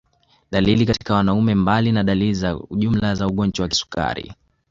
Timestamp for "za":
2.33-2.59, 3.15-3.27